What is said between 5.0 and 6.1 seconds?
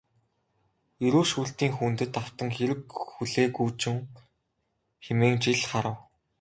хэмээн жил харав.